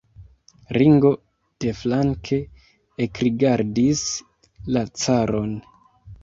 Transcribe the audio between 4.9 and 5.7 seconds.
caron.